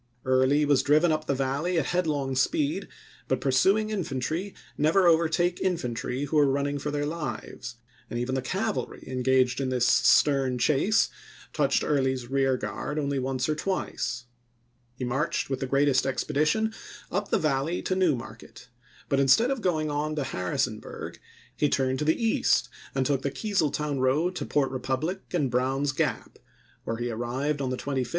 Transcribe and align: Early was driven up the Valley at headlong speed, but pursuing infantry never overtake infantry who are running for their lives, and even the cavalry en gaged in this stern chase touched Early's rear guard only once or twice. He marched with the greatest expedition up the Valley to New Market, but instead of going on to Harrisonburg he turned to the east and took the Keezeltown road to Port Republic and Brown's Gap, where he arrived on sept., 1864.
Early 0.25 0.65
was 0.65 0.81
driven 0.81 1.11
up 1.11 1.27
the 1.27 1.35
Valley 1.35 1.77
at 1.77 1.85
headlong 1.85 2.35
speed, 2.35 2.87
but 3.27 3.39
pursuing 3.39 3.91
infantry 3.91 4.55
never 4.75 5.05
overtake 5.07 5.61
infantry 5.61 6.23
who 6.25 6.39
are 6.39 6.49
running 6.49 6.79
for 6.79 6.89
their 6.89 7.05
lives, 7.05 7.75
and 8.09 8.17
even 8.17 8.33
the 8.33 8.41
cavalry 8.41 9.03
en 9.05 9.21
gaged 9.21 9.61
in 9.61 9.69
this 9.69 9.85
stern 9.85 10.57
chase 10.57 11.09
touched 11.53 11.83
Early's 11.83 12.25
rear 12.31 12.57
guard 12.57 12.97
only 12.97 13.19
once 13.19 13.47
or 13.47 13.53
twice. 13.53 14.25
He 14.95 15.05
marched 15.05 15.51
with 15.51 15.59
the 15.59 15.67
greatest 15.67 16.07
expedition 16.07 16.73
up 17.11 17.29
the 17.29 17.37
Valley 17.37 17.83
to 17.83 17.95
New 17.95 18.15
Market, 18.15 18.69
but 19.07 19.19
instead 19.19 19.51
of 19.51 19.61
going 19.61 19.91
on 19.91 20.15
to 20.15 20.23
Harrisonburg 20.23 21.19
he 21.55 21.69
turned 21.69 21.99
to 21.99 22.05
the 22.05 22.19
east 22.19 22.69
and 22.95 23.05
took 23.05 23.21
the 23.21 23.29
Keezeltown 23.29 23.99
road 23.99 24.35
to 24.37 24.47
Port 24.47 24.71
Republic 24.71 25.19
and 25.31 25.51
Brown's 25.51 25.91
Gap, 25.91 26.39
where 26.85 26.97
he 26.97 27.11
arrived 27.11 27.61
on 27.61 27.67
sept., 27.69 27.85
1864. 27.85 28.09